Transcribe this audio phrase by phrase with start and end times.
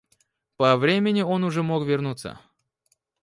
[0.57, 2.39] По времени он уже мог вернуться.